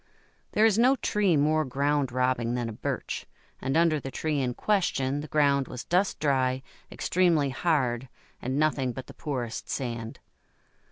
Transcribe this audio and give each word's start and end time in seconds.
There 0.53 0.65
is 0.65 0.79
no 0.79 0.95
tree 0.95 1.37
more 1.37 1.63
ground 1.63 2.11
robbing 2.11 2.55
than 2.55 2.67
a 2.69 2.73
Birch, 2.73 3.27
and 3.61 3.77
under 3.77 3.99
the 3.99 4.09
tree 4.09 4.41
in 4.41 4.55
question 4.55 5.19
the 5.21 5.27
ground 5.27 5.67
was 5.67 5.83
dust 5.83 6.19
dry, 6.19 6.63
extremely 6.91 7.51
hard, 7.51 8.09
and 8.41 8.57
nothing 8.57 8.93
but 8.93 9.05
the 9.05 9.13
poorest 9.13 9.69
sand. 9.69 10.17